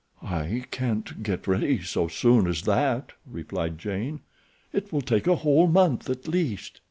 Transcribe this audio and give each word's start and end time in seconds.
"I 0.23 0.63
can't 0.71 1.21
get 1.21 1.45
ready 1.45 1.79
so 1.83 2.07
soon 2.07 2.47
as 2.47 2.63
that," 2.63 3.11
replied 3.23 3.77
Jane. 3.77 4.21
"It 4.73 4.91
will 4.91 5.01
take 5.01 5.27
a 5.27 5.35
whole 5.35 5.67
month, 5.67 6.09
at 6.09 6.27
least." 6.27 6.79